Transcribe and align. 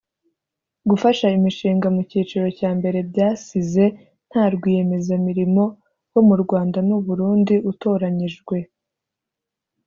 Gufasha 0.89 1.25
imishinga 1.37 1.87
mu 1.95 2.01
cyiciro 2.09 2.47
cya 2.59 2.69
mbere 2.77 2.97
byasize 3.09 3.83
nta 4.29 4.43
rwiyemezamirimo 4.53 5.63
wo 6.13 6.21
mu 6.27 6.35
Rwanda 6.43 6.79
n’u 6.87 6.99
Burundi 7.05 7.55
utoranyijwe 7.71 8.57